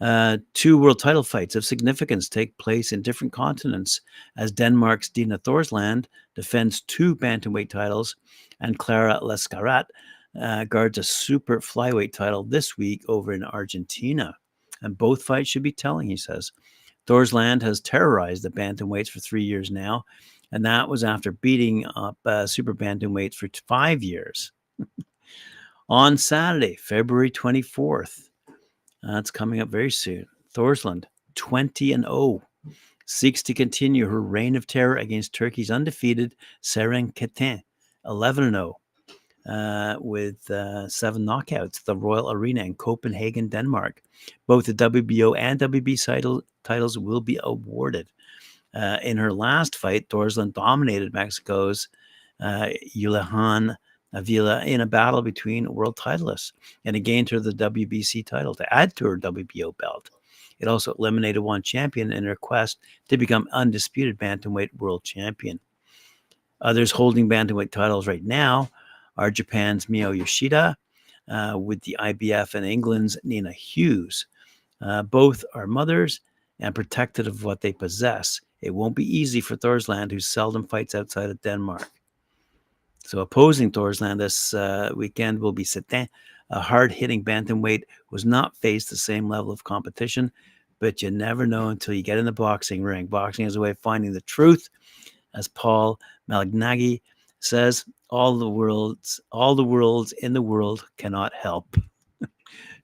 Uh, 0.01 0.39
two 0.53 0.77
world 0.77 0.99
title 0.99 1.23
fights 1.23 1.57
of 1.57 1.65
significance 1.65 2.29
take 2.29 2.57
place 2.59 2.93
in 2.93 3.01
different 3.01 3.33
continents 3.33 4.03
as 4.37 4.53
Denmark's 4.53 5.09
Dina 5.09 5.39
Thorslund 5.39 6.05
defends 6.35 6.83
two 6.83 7.17
bantamweight 7.17 7.71
titles 7.71 8.15
and 8.61 8.79
Clara 8.79 9.19
Lescurat 9.23 9.87
uh, 10.41 10.65
guards 10.65 10.99
a 10.99 11.03
super 11.03 11.61
flyweight 11.61 12.13
title 12.13 12.43
this 12.43 12.77
week 12.77 13.03
over 13.09 13.33
in 13.33 13.45
Argentina. 13.45 14.37
And 14.83 14.97
both 14.97 15.23
fights 15.23 15.49
should 15.49 15.63
be 15.63 15.73
telling, 15.73 16.09
he 16.09 16.17
says. 16.17 16.53
Thorslund 17.07 17.63
has 17.63 17.81
terrorized 17.81 18.43
the 18.43 18.51
bantamweights 18.51 19.09
for 19.09 19.21
three 19.21 19.45
years 19.45 19.71
now, 19.71 20.05
and 20.53 20.65
that 20.65 20.89
was 20.89 21.05
after 21.05 21.33
beating 21.33 21.87
up 21.95 22.19
uh, 22.25 22.47
super 22.47 22.75
bantamweights 22.75 23.35
for 23.35 23.49
t- 23.49 23.61
five 23.67 24.03
years. 24.03 24.53
On 25.89 26.19
Saturday, 26.19 26.75
February 26.77 27.31
24th, 27.31 28.29
that's 29.03 29.31
coming 29.31 29.61
up 29.61 29.69
very 29.69 29.91
soon. 29.91 30.27
Thorslund, 30.53 31.05
20 31.37 31.93
and 31.93 32.05
0, 32.05 32.43
seeks 33.07 33.43
to 33.45 33.55
continue 33.55 34.07
her 34.07 34.21
reign 34.21 34.57
of 34.57 34.67
terror 34.67 34.97
against 34.97 35.33
Turkey's 35.33 35.71
undefeated 35.71 36.35
Serenketin, 36.63 37.63
11 38.07 38.45
and 38.45 38.55
0 38.55 38.77
uh, 39.47 39.97
with 40.01 40.51
uh, 40.51 40.89
seven 40.89 41.25
knockouts, 41.25 41.85
the 41.85 41.97
Royal 41.97 42.33
Arena 42.33 42.63
in 42.65 42.75
Copenhagen, 42.75 43.49
Denmark. 43.49 44.03
Both 44.47 44.67
the 44.67 44.75
WBO 44.75 45.39
and 45.39 45.61
WB 45.61 46.05
title, 46.05 46.43
titles 46.65 46.99
will 46.99 47.21
be 47.21 47.39
awarded. 47.43 48.09
Uh, 48.75 48.99
in 49.03 49.17
her 49.17 49.33
last 49.33 49.77
fight, 49.77 50.09
Thorslund 50.09 50.53
dominated 50.53 51.13
Mexico's 51.13 51.89
uh, 52.41 52.69
Yulihan 52.95 53.77
Avila 54.13 54.65
in 54.65 54.81
a 54.81 54.87
battle 54.87 55.23
between 55.23 55.73
world 55.73 55.97
titleists 55.97 56.53
and 56.85 56.97
it 56.97 57.01
gained 57.01 57.29
her 57.31 57.41
the 57.41 57.53
WBC 57.53 58.25
title 58.25 58.55
to 58.55 58.75
add 58.75 58.95
to 58.97 59.07
her 59.07 59.19
WBO 59.19 59.77
belt. 59.77 60.11
It 60.59 60.69
also 60.69 60.95
eliminated 60.95 61.43
one 61.43 61.63
champion 61.63 62.13
in 62.13 62.25
her 62.25 62.37
quest 62.37 62.79
to 63.09 63.19
become 63.19 63.49
undisputed 63.53 64.19
bantamweight 64.19 64.75
world 64.79 65.05
champion. 65.05 65.61
Others 66.61 66.91
holding 66.91 67.29
bantamweight 67.29 67.71
titles 67.71 68.07
right 68.07 68.25
now 68.25 68.71
are 69.17 69.31
Japan's 69.31 69.89
Mio 69.89 70.13
Yoshida 70.13 70.77
uh, 71.29 71.59
with 71.59 71.81
the 71.83 71.97
IBF 72.01 72.55
and 72.55 72.65
England's 72.65 73.19
Nina 73.25 73.53
Hughes. 73.53 74.27
Uh, 74.81 75.03
both 75.03 75.45
are 75.55 75.67
mothers 75.67 76.21
and 76.61 76.75
protected 76.75 77.27
of 77.27 77.45
what 77.45 77.61
they 77.61 77.73
possess. 77.73 78.41
It 78.63 78.75
won't 78.75 78.97
be 78.97 79.17
easy 79.17 79.41
for 79.41 79.57
Thorslund, 79.57 80.11
who 80.11 80.21
seldom 80.21 80.67
fights 80.67 80.95
outside 80.95 81.31
of 81.31 81.41
Denmark. 81.43 81.91
So 83.05 83.21
opposing 83.21 83.71
Thorslund 83.71 84.19
this 84.19 84.55
uh, 84.55 84.91
weekend 84.97 85.39
will 85.39 85.53
be 85.53 85.65
Setin, 85.65 86.09
a 86.51 86.61
hard-hitting 86.61 87.25
bantamweight 87.25 87.83
who 88.07 88.17
has 88.17 88.25
not 88.25 88.57
faced 88.57 88.91
the 88.91 88.97
same 88.97 89.29
level 89.29 89.53
of 89.53 89.65
competition. 89.65 90.33
But 90.79 91.03
you 91.03 91.11
never 91.11 91.47
know 91.47 91.69
until 91.69 91.95
you 91.95 92.03
get 92.03 92.19
in 92.19 92.25
the 92.25 92.33
boxing 92.33 92.83
ring. 92.83 93.07
Boxing 93.07 93.47
is 93.47 93.57
a 93.57 93.61
way 93.61 93.71
of 93.71 93.79
finding 93.79 94.13
the 94.13 94.21
truth, 94.23 94.69
as 95.37 95.49
Paul 95.49 96.01
Malignaggi 96.29 97.01
says 97.41 97.85
all 98.11 98.39
the 98.39 98.49
worlds 98.49 99.21
all 99.31 99.55
the 99.55 99.65
worlds 99.65 100.13
in 100.13 100.33
the 100.33 100.43
world 100.43 100.85
cannot 100.97 101.33
help. 101.35 101.77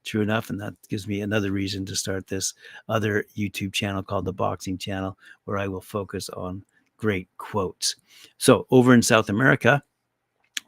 True 0.04 0.20
enough 0.20 0.50
and 0.50 0.60
that 0.60 0.74
gives 0.88 1.06
me 1.06 1.20
another 1.20 1.52
reason 1.52 1.86
to 1.86 1.96
start 1.96 2.26
this 2.26 2.54
other 2.88 3.24
youtube 3.36 3.72
channel 3.72 4.02
called 4.02 4.24
the 4.24 4.32
boxing 4.32 4.76
channel 4.76 5.16
where 5.44 5.58
i 5.58 5.68
will 5.68 5.80
focus 5.80 6.28
on 6.30 6.64
great 6.96 7.28
quotes. 7.38 7.96
So 8.38 8.66
over 8.70 8.94
in 8.94 9.02
south 9.02 9.28
america 9.28 9.82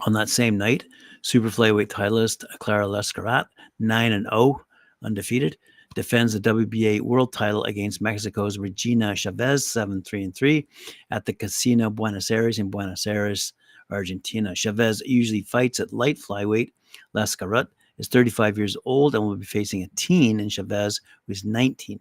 on 0.07 0.13
that 0.15 0.29
same 0.29 0.57
night 0.57 0.85
super 1.23 1.49
flyweight 1.49 1.89
titleist 1.89 2.45
clara 2.59 2.87
lescurat 2.87 3.47
9 3.81 4.13
and 4.13 4.27
0 4.27 4.65
undefeated 5.03 5.57
defends 5.95 6.33
the 6.33 6.41
WBA 6.41 7.01
world 7.01 7.33
title 7.33 7.65
against 7.65 8.01
Mexico's 8.01 8.59
Regina 8.59 9.15
Chavez 9.15 9.67
7 9.67 10.03
3 10.03 10.25
and 10.25 10.35
3 10.35 10.67
at 11.11 11.25
the 11.25 11.33
Casino 11.33 11.91
Buenos 11.91 12.31
Aires 12.31 12.59
in 12.59 12.71
Buenos 12.71 13.07
Aires 13.07 13.53
Argentina. 13.91 14.55
Chavez 14.55 15.03
usually 15.05 15.43
fights 15.43 15.81
at 15.81 15.93
light 15.93 16.19
flyweight. 16.19 16.73
Lescurat 17.13 17.69
is 17.99 18.09
35 18.09 18.59
years 18.59 18.77
old 18.85 19.15
and 19.15 19.25
will 19.25 19.37
be 19.37 19.45
facing 19.45 19.83
a 19.83 19.89
teen 19.97 20.41
in 20.41 20.49
Chavez, 20.49 21.01
who 21.27 21.33
is 21.33 21.45
19. 21.45 22.01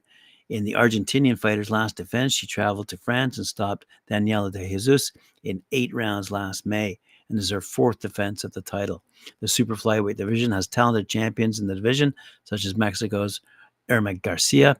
In 0.49 0.65
the 0.65 0.73
Argentinian 0.73 1.39
fighter's 1.39 1.71
last 1.71 1.95
defense, 1.95 2.33
she 2.33 2.47
traveled 2.47 2.87
to 2.89 2.97
France 2.97 3.37
and 3.37 3.47
stopped 3.47 3.85
Daniela 4.09 4.51
de 4.51 4.67
Jesus 4.67 5.11
in 5.43 5.63
eight 5.71 5.93
rounds 5.93 6.31
last 6.31 6.65
May, 6.65 6.99
and 7.29 7.39
is 7.39 7.49
her 7.49 7.61
fourth 7.61 7.99
defense 7.99 8.43
of 8.43 8.51
the 8.51 8.61
title. 8.61 9.03
The 9.39 9.47
super 9.47 9.75
flyweight 9.75 10.17
division 10.17 10.51
has 10.51 10.67
talented 10.67 11.07
champions 11.07 11.59
in 11.59 11.67
the 11.67 11.75
division, 11.75 12.13
such 12.43 12.65
as 12.65 12.75
Mexico's 12.75 13.41
Irma 13.89 14.15
Garcia 14.15 14.77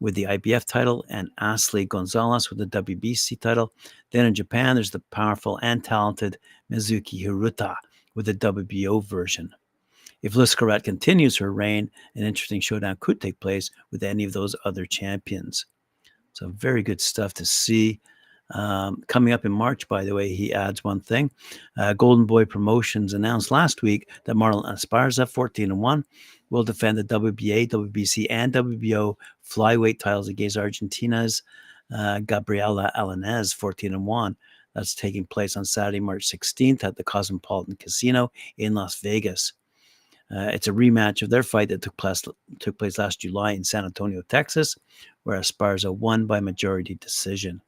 with 0.00 0.14
the 0.14 0.24
IBF 0.24 0.64
title 0.66 1.04
and 1.08 1.30
Ashley 1.38 1.86
Gonzalez 1.86 2.50
with 2.50 2.58
the 2.58 2.82
WBC 2.82 3.40
title. 3.40 3.72
Then 4.10 4.26
in 4.26 4.34
Japan, 4.34 4.76
there's 4.76 4.90
the 4.90 5.02
powerful 5.10 5.58
and 5.62 5.82
talented 5.82 6.38
Mizuki 6.70 7.24
Hiruta 7.24 7.76
with 8.14 8.26
the 8.26 8.34
WBO 8.34 9.04
version. 9.04 9.54
If 10.22 10.36
Lescurat 10.36 10.84
continues 10.84 11.36
her 11.36 11.52
reign, 11.52 11.90
an 12.14 12.24
interesting 12.24 12.60
showdown 12.60 12.96
could 13.00 13.20
take 13.20 13.38
place 13.40 13.70
with 13.90 14.02
any 14.02 14.24
of 14.24 14.32
those 14.32 14.56
other 14.64 14.86
champions. 14.86 15.66
So, 16.32 16.48
very 16.48 16.82
good 16.82 17.00
stuff 17.00 17.34
to 17.34 17.44
see. 17.44 18.00
Um, 18.50 19.02
coming 19.06 19.32
up 19.32 19.44
in 19.44 19.52
March, 19.52 19.88
by 19.88 20.04
the 20.04 20.14
way, 20.14 20.34
he 20.34 20.52
adds 20.52 20.84
one 20.84 21.00
thing. 21.00 21.30
Uh, 21.78 21.94
Golden 21.94 22.26
Boy 22.26 22.44
Promotions 22.44 23.14
announced 23.14 23.50
last 23.50 23.82
week 23.82 24.08
that 24.24 24.36
Marlen 24.36 24.66
Esparza, 24.66 25.28
14 25.28 25.70
and 25.70 25.80
1, 25.80 26.04
will 26.50 26.62
defend 26.62 26.98
the 26.98 27.04
WBA, 27.04 27.68
WBC, 27.68 28.26
and 28.28 28.52
WBO 28.52 29.16
flyweight 29.44 29.98
titles 29.98 30.28
against 30.28 30.56
Argentina's 30.56 31.42
uh, 31.94 32.20
Gabriela 32.20 32.92
Alaniz, 32.96 33.54
14 33.54 33.94
and 33.94 34.06
1. 34.06 34.36
That's 34.74 34.94
taking 34.94 35.26
place 35.26 35.56
on 35.56 35.64
Saturday, 35.64 36.00
March 36.00 36.28
16th 36.28 36.84
at 36.84 36.96
the 36.96 37.04
Cosmopolitan 37.04 37.76
Casino 37.76 38.30
in 38.58 38.74
Las 38.74 38.96
Vegas. 39.00 39.52
Uh, 40.34 40.50
it's 40.52 40.66
a 40.66 40.72
rematch 40.72 41.22
of 41.22 41.30
their 41.30 41.42
fight 41.42 41.68
that 41.68 41.82
took 41.82 41.96
place 41.96 42.22
took 42.58 42.78
place 42.78 42.98
last 42.98 43.20
July 43.20 43.52
in 43.52 43.62
San 43.62 43.84
Antonio, 43.84 44.22
Texas, 44.22 44.76
where 45.22 45.38
Esparza 45.38 45.94
won 45.94 46.26
by 46.26 46.40
majority 46.40 46.94
decision. 46.96 47.60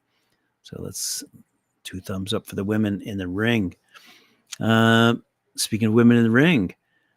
So 0.66 0.82
let's 0.82 1.22
two 1.84 2.00
thumbs 2.00 2.34
up 2.34 2.44
for 2.44 2.56
the 2.56 2.64
women 2.64 3.00
in 3.02 3.18
the 3.18 3.28
ring. 3.28 3.76
Uh, 4.58 5.14
speaking 5.54 5.86
of 5.86 5.94
women 5.94 6.16
in 6.16 6.24
the 6.24 6.30
ring, 6.30 6.74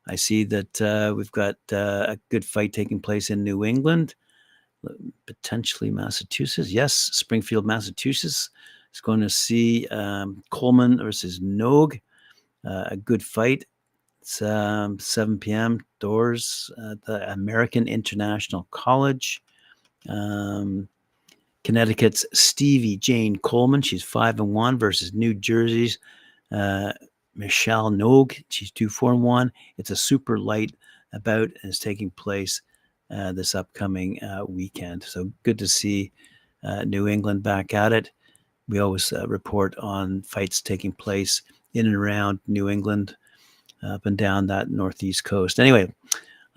I 0.07 0.15
see 0.15 0.43
that 0.43 0.79
uh, 0.79 1.15
we've 1.17 1.31
got 1.31 1.55
uh, 1.73 2.05
a 2.09 2.19
good 2.29 2.45
fight 2.45 2.73
taking 2.73 2.99
place 2.99 3.31
in 3.31 3.43
New 3.43 3.65
England, 3.65 4.13
potentially 5.25 5.89
Massachusetts. 5.89 6.71
Yes, 6.71 6.93
Springfield, 6.93 7.65
Massachusetts 7.65 8.51
is 8.93 9.01
going 9.01 9.21
to 9.21 9.29
see 9.31 9.87
um, 9.87 10.43
Coleman 10.51 10.99
versus 10.99 11.41
Nogue. 11.41 11.95
Uh, 12.63 12.83
a 12.91 12.97
good 12.97 13.23
fight. 13.23 13.65
It's 14.21 14.43
um, 14.43 14.99
7 14.99 15.39
p.m. 15.39 15.83
doors 15.99 16.69
at 16.91 17.03
the 17.03 17.31
American 17.31 17.87
International 17.87 18.67
College. 18.69 19.41
Um, 20.07 20.87
Connecticut's 21.63 22.25
Stevie 22.33 22.97
Jane 22.97 23.37
Coleman. 23.37 23.81
She's 23.81 24.03
five 24.03 24.39
and 24.39 24.53
one 24.53 24.77
versus 24.77 25.13
New 25.13 25.33
Jersey's 25.33 25.99
uh, 26.51 26.93
Michelle 27.35 27.89
Nogue. 27.89 28.33
She's 28.49 28.71
two 28.71 28.89
four 28.89 29.13
and 29.13 29.23
one. 29.23 29.51
It's 29.77 29.91
a 29.91 29.95
super 29.95 30.37
light 30.37 30.75
bout 31.23 31.49
and 31.61 31.69
it's 31.69 31.79
taking 31.79 32.11
place 32.11 32.61
uh, 33.11 33.31
this 33.31 33.55
upcoming 33.55 34.21
uh, 34.23 34.45
weekend. 34.47 35.03
So 35.03 35.31
good 35.43 35.57
to 35.59 35.67
see 35.67 36.11
uh, 36.63 36.83
New 36.83 37.07
England 37.07 37.43
back 37.43 37.73
at 37.73 37.93
it. 37.93 38.11
We 38.67 38.79
always 38.79 39.11
uh, 39.11 39.27
report 39.27 39.75
on 39.77 40.21
fights 40.21 40.61
taking 40.61 40.91
place 40.91 41.41
in 41.73 41.87
and 41.87 41.95
around 41.95 42.39
New 42.47 42.69
England, 42.69 43.15
up 43.81 44.05
and 44.05 44.17
down 44.17 44.47
that 44.47 44.69
northeast 44.69 45.23
coast. 45.23 45.59
Anyway, 45.59 45.91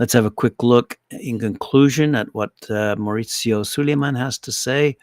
Let's 0.02 0.14
have 0.14 0.26
a 0.26 0.32
quick 0.32 0.64
look 0.64 0.98
in 1.12 1.38
conclusion 1.38 2.16
at 2.16 2.26
what 2.34 2.50
uh, 2.68 2.96
Mauricio 2.96 3.64
Sulaiman 3.64 4.16
has 4.16 4.36
to 4.38 4.50
say. 4.50 4.96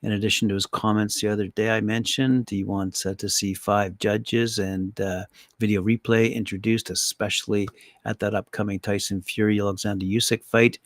In 0.00 0.12
addition 0.12 0.48
to 0.48 0.54
his 0.54 0.64
comments 0.64 1.20
the 1.20 1.28
other 1.28 1.48
day, 1.48 1.68
I 1.68 1.82
mentioned 1.82 2.48
he 2.48 2.64
wants 2.64 3.04
uh, 3.04 3.12
to 3.18 3.28
see 3.28 3.52
five 3.52 3.98
judges 3.98 4.58
and 4.58 4.98
uh, 4.98 5.24
video 5.58 5.82
replay 5.82 6.32
introduced, 6.32 6.88
especially 6.88 7.68
at 8.06 8.18
that 8.20 8.34
upcoming 8.34 8.80
Tyson 8.80 9.20
Fury 9.20 9.60
Alexander 9.60 10.06
Usyk 10.06 10.42
fight. 10.42 10.78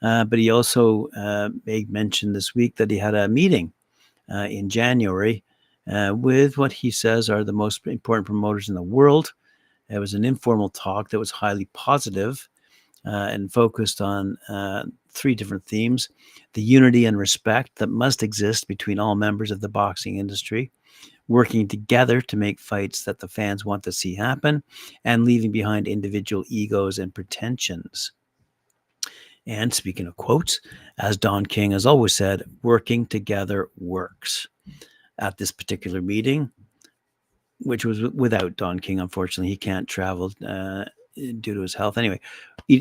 Uh, 0.00 0.24
but 0.24 0.38
he 0.38 0.50
also 0.50 1.08
uh, 1.16 1.48
made 1.66 1.90
mention 1.90 2.32
this 2.32 2.54
week 2.54 2.76
that 2.76 2.92
he 2.92 2.98
had 2.98 3.16
a 3.16 3.26
meeting 3.26 3.72
uh, 4.32 4.46
in 4.48 4.68
January 4.68 5.42
with 5.88 6.56
what 6.56 6.70
he 6.70 6.92
says 6.92 7.28
are 7.28 7.42
the 7.42 7.52
most 7.52 7.84
important 7.84 8.26
promoters 8.26 8.68
in 8.68 8.76
the 8.76 8.80
world. 8.80 9.32
It 9.88 9.98
was 9.98 10.14
an 10.14 10.24
informal 10.24 10.68
talk 10.68 11.10
that 11.10 11.18
was 11.18 11.32
highly 11.32 11.64
positive 11.72 12.48
uh, 13.06 13.28
and 13.30 13.52
focused 13.52 14.00
on 14.00 14.36
uh, 14.48 14.84
three 15.10 15.34
different 15.34 15.64
themes 15.64 16.08
the 16.54 16.62
unity 16.62 17.06
and 17.06 17.16
respect 17.16 17.76
that 17.76 17.88
must 17.88 18.22
exist 18.22 18.68
between 18.68 18.98
all 18.98 19.14
members 19.14 19.50
of 19.50 19.60
the 19.60 19.68
boxing 19.68 20.18
industry, 20.18 20.70
working 21.28 21.66
together 21.66 22.20
to 22.20 22.36
make 22.36 22.60
fights 22.60 23.04
that 23.04 23.18
the 23.20 23.28
fans 23.28 23.64
want 23.64 23.82
to 23.82 23.92
see 23.92 24.14
happen, 24.14 24.62
and 25.04 25.24
leaving 25.24 25.50
behind 25.50 25.88
individual 25.88 26.44
egos 26.48 26.98
and 26.98 27.14
pretensions. 27.14 28.12
And 29.46 29.72
speaking 29.72 30.06
of 30.06 30.16
quotes, 30.16 30.60
as 30.98 31.16
Don 31.16 31.46
King 31.46 31.72
has 31.72 31.86
always 31.86 32.14
said, 32.14 32.44
working 32.62 33.06
together 33.06 33.70
works. 33.76 34.46
At 35.18 35.36
this 35.36 35.52
particular 35.52 36.00
meeting, 36.00 36.50
which 37.58 37.84
was 37.84 38.00
without 38.00 38.56
Don 38.56 38.80
King, 38.80 38.98
unfortunately, 38.98 39.50
he 39.50 39.56
can't 39.56 39.86
travel 39.86 40.32
uh, 40.44 40.86
due 41.14 41.54
to 41.54 41.60
his 41.60 41.74
health. 41.74 41.98
Anyway, 41.98 42.20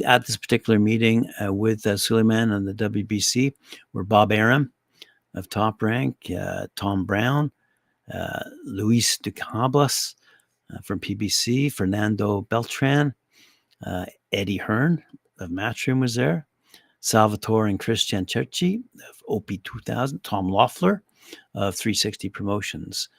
at 0.06 0.26
this 0.26 0.38
particular 0.38 0.80
meeting 0.80 1.26
uh, 1.44 1.54
with 1.54 1.86
uh, 1.86 1.98
Sulaiman 1.98 2.52
and 2.52 2.68
the 2.68 2.90
WBC 2.90 3.54
were 3.94 4.04
Bob 4.04 4.32
Arum, 4.32 4.72
of 5.36 5.50
Top 5.50 5.82
Rank, 5.82 6.32
uh, 6.38 6.68
Tom 6.76 7.06
Brown, 7.06 7.52
uh, 8.14 8.44
Luis 8.66 9.18
DeCubas 9.18 10.16
uh, 10.74 10.80
from 10.84 11.00
PBC, 11.00 11.72
Fernando 11.72 12.42
Beltran, 12.42 13.14
uh, 13.86 14.06
Eddie 14.32 14.58
Hearn 14.58 15.04
of 15.40 15.50
Matchroom 15.50 16.00
was 16.00 16.16
there, 16.16 16.48
Salvatore 17.00 17.68
and 17.68 17.80
Christian 17.80 18.26
Cherchi 18.26 18.84
of 19.10 19.44
OP2000, 19.44 20.22
Tom 20.24 20.50
Loeffler 20.50 21.04
of 21.56 21.76
360 21.76 22.30
Promotions. 22.30 23.10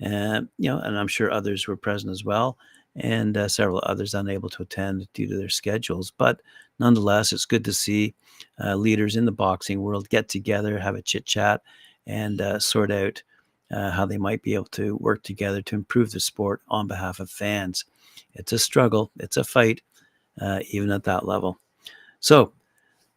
And, 0.00 0.48
you 0.58 0.70
know, 0.70 0.78
and 0.78 0.98
I'm 0.98 1.08
sure 1.08 1.30
others 1.30 1.66
were 1.66 1.76
present 1.76 2.10
as 2.12 2.24
well, 2.24 2.58
and 2.96 3.36
uh, 3.36 3.48
several 3.48 3.82
others 3.84 4.14
unable 4.14 4.48
to 4.50 4.62
attend 4.62 5.06
due 5.12 5.26
to 5.28 5.36
their 5.36 5.48
schedules. 5.48 6.10
But 6.10 6.40
nonetheless, 6.78 7.32
it's 7.32 7.44
good 7.44 7.64
to 7.66 7.72
see 7.72 8.14
uh, 8.62 8.74
leaders 8.74 9.16
in 9.16 9.26
the 9.26 9.32
boxing 9.32 9.82
world 9.82 10.08
get 10.08 10.28
together, 10.28 10.78
have 10.78 10.94
a 10.94 11.02
chit 11.02 11.26
chat, 11.26 11.62
and 12.06 12.40
uh, 12.40 12.58
sort 12.58 12.90
out 12.90 13.22
uh, 13.70 13.90
how 13.90 14.06
they 14.06 14.18
might 14.18 14.42
be 14.42 14.54
able 14.54 14.66
to 14.66 14.96
work 14.96 15.22
together 15.22 15.60
to 15.62 15.74
improve 15.74 16.12
the 16.12 16.20
sport 16.20 16.62
on 16.68 16.86
behalf 16.86 17.20
of 17.20 17.30
fans. 17.30 17.84
It's 18.34 18.52
a 18.52 18.58
struggle, 18.58 19.10
it's 19.18 19.36
a 19.36 19.44
fight, 19.44 19.82
uh, 20.40 20.60
even 20.70 20.90
at 20.90 21.04
that 21.04 21.26
level. 21.26 21.58
So, 22.20 22.52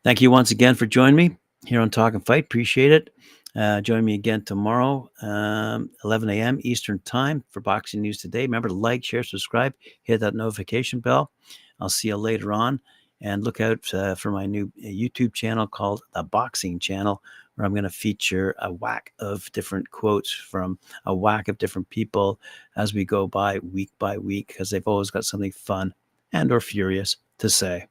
thank 0.03 0.21
you 0.21 0.31
once 0.31 0.51
again 0.51 0.75
for 0.75 0.85
joining 0.85 1.15
me 1.15 1.37
here 1.65 1.81
on 1.81 1.89
Talkin 1.89 2.21
Fight. 2.21 2.45
Appreciate 2.45 2.91
it. 2.91 3.13
Uh, 3.55 3.81
join 3.81 4.05
me 4.05 4.13
again 4.13 4.43
tomorrow, 4.43 5.09
um, 5.21 5.89
11 6.03 6.29
a.m. 6.29 6.59
Eastern 6.61 6.99
Time 6.99 7.43
for 7.49 7.61
Boxing 7.61 8.01
News 8.01 8.19
Today. 8.19 8.41
Remember 8.41 8.67
to 8.67 8.73
like, 8.73 9.03
share, 9.03 9.23
subscribe, 9.23 9.73
hit 10.03 10.19
that 10.19 10.35
notification 10.35 10.99
bell. 10.99 11.31
I'll 11.79 11.89
see 11.89 12.09
you 12.09 12.17
later 12.17 12.53
on. 12.53 12.79
And 13.21 13.43
look 13.43 13.59
out 13.59 13.93
uh, 13.93 14.15
for 14.15 14.31
my 14.31 14.45
new 14.45 14.71
uh, 14.81 14.87
YouTube 14.87 15.33
channel 15.33 15.67
called 15.67 16.03
The 16.13 16.23
Boxing 16.23 16.79
Channel, 16.79 17.21
where 17.55 17.65
I'm 17.65 17.73
going 17.73 17.83
to 17.83 17.89
feature 17.89 18.55
a 18.59 18.71
whack 18.71 19.11
of 19.19 19.51
different 19.51 19.91
quotes 19.91 20.31
from 20.31 20.79
a 21.05 21.13
whack 21.13 21.49
of 21.49 21.57
different 21.57 21.89
people 21.89 22.39
as 22.77 22.93
we 22.93 23.03
go 23.03 23.27
by 23.27 23.59
week 23.59 23.91
by 23.99 24.17
week, 24.17 24.47
because 24.47 24.69
they've 24.69 24.87
always 24.87 25.11
got 25.11 25.25
something 25.25 25.51
fun 25.51 25.93
and 26.31 26.51
or 26.51 26.61
furious 26.61 27.17
to 27.39 27.49
say. 27.49 27.87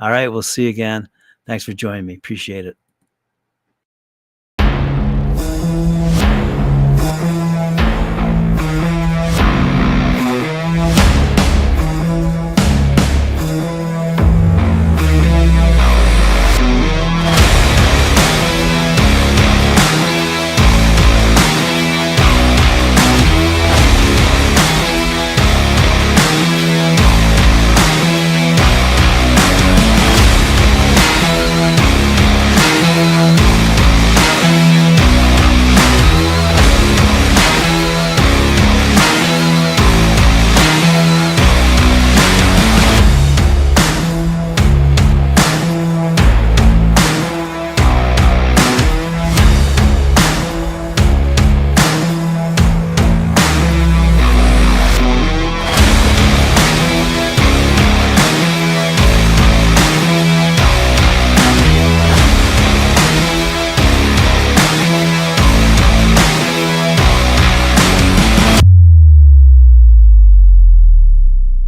All 0.00 0.10
right, 0.10 0.28
we'll 0.28 0.40
see 0.40 0.62
you 0.62 0.70
again. 0.70 1.08
Thanks 1.46 1.64
for 1.64 1.74
joining 1.74 2.06
me. 2.06 2.14
Appreciate 2.14 2.64
it. 2.64 2.78